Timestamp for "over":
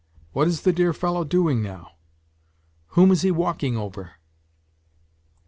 3.77-4.13